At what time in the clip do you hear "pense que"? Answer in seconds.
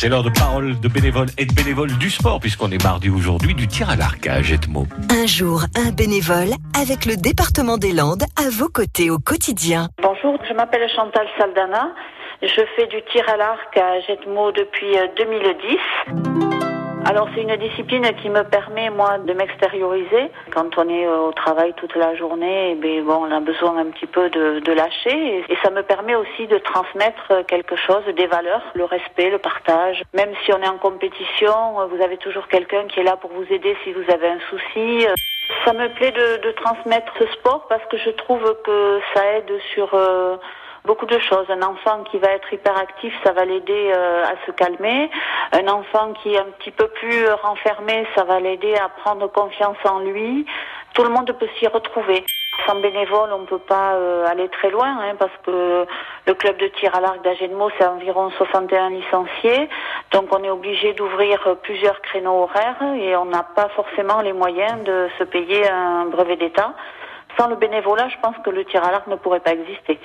68.20-68.50